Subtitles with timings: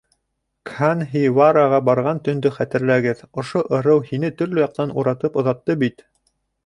[0.69, 6.05] Кһанһивараға барған төндө хәтерләгеҙ: ошо ырыу һине төрлө яҡтан уратып оҙатты бит.